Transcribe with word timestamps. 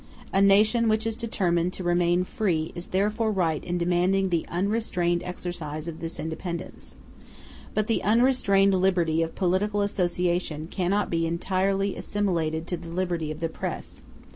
A 0.33 0.41
nation 0.41 0.89
which 0.89 1.05
is 1.05 1.15
determined 1.15 1.73
to 1.73 1.83
remain 1.83 2.23
free 2.23 2.71
is 2.73 2.87
therefore 2.87 3.31
right 3.31 3.63
in 3.63 3.77
demanding 3.77 4.29
the 4.29 4.47
unrestrained 4.47 5.21
exercise 5.21 5.87
of 5.87 5.99
this 5.99 6.19
independence. 6.19 6.95
But 7.75 7.85
the 7.85 8.01
unrestrained 8.03 8.73
liberty 8.73 9.21
of 9.21 9.35
political 9.35 9.81
association 9.81 10.67
cannot 10.71 11.11
be 11.11 11.27
entirely 11.27 11.95
assimilated 11.95 12.65
to 12.65 12.77
the 12.77 12.89
liberty 12.89 13.29
of 13.29 13.41
the 13.41 13.47
press. 13.49 14.01